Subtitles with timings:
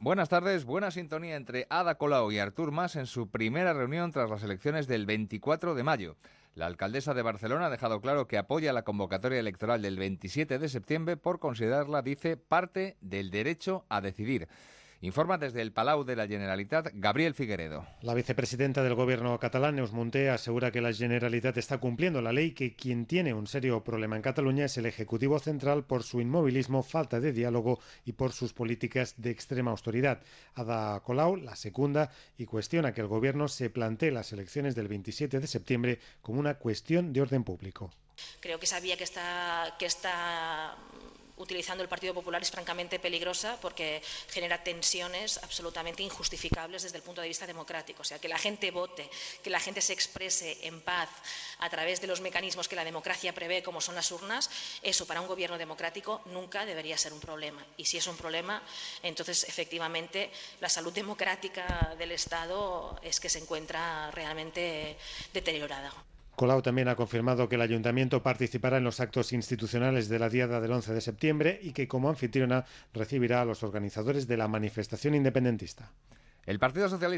[0.00, 4.28] Buenas tardes, buena sintonía entre Ada Colau y Artur Mas en su primera reunión tras
[4.28, 6.16] las elecciones del 24 de mayo.
[6.56, 10.68] La alcaldesa de Barcelona ha dejado claro que apoya la convocatoria electoral del 27 de
[10.68, 14.48] septiembre por considerarla, dice, parte del derecho a decidir.
[15.00, 17.86] Informa desde el Palau de la Generalitat Gabriel Figueredo.
[18.02, 22.50] La vicepresidenta del gobierno catalán, Neus Munté, asegura que la Generalitat está cumpliendo la ley,
[22.50, 26.82] que quien tiene un serio problema en Cataluña es el Ejecutivo Central por su inmovilismo,
[26.82, 30.20] falta de diálogo y por sus políticas de extrema austeridad.
[30.56, 35.38] Ada Colau la secunda y cuestiona que el gobierno se plantee las elecciones del 27
[35.38, 37.92] de septiembre como una cuestión de orden público.
[38.40, 40.76] Creo que sabía que esta, que esta
[41.58, 47.20] utilizando el Partido Popular es francamente peligrosa porque genera tensiones absolutamente injustificables desde el punto
[47.20, 48.02] de vista democrático.
[48.02, 49.10] O sea, que la gente vote,
[49.42, 51.08] que la gente se exprese en paz
[51.58, 54.48] a través de los mecanismos que la democracia prevé, como son las urnas,
[54.82, 57.66] eso para un gobierno democrático nunca debería ser un problema.
[57.76, 58.62] Y si es un problema,
[59.02, 60.30] entonces efectivamente
[60.60, 64.96] la salud democrática del Estado es que se encuentra realmente
[65.32, 65.92] deteriorada.
[66.38, 70.60] Colau también ha confirmado que el ayuntamiento participará en los actos institucionales de la Diada
[70.60, 72.64] del 11 de septiembre y que como anfitriona
[72.94, 75.90] recibirá a los organizadores de la manifestación independentista.